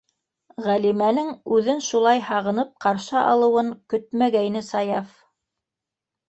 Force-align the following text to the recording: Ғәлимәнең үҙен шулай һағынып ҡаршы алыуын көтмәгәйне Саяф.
Ғәлимәнең 0.67 1.27
үҙен 1.57 1.83
шулай 1.87 2.23
һағынып 2.29 2.71
ҡаршы 2.87 3.19
алыуын 3.19 3.71
көтмәгәйне 3.95 4.65
Саяф. 4.71 5.15